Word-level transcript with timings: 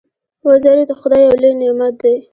وزې 0.45 0.83
د 0.89 0.91
خدای 0.99 1.21
یو 1.27 1.35
لوی 1.41 1.53
نعمت 1.61 1.93
دی 2.01 2.15